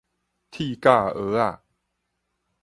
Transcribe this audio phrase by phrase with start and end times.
[0.51, 1.61] 鐵甲蚵仔